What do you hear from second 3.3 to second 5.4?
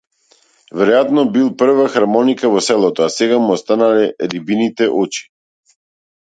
му останале рибините очи.